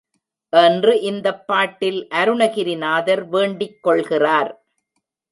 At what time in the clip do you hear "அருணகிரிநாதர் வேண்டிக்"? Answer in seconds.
2.11-3.77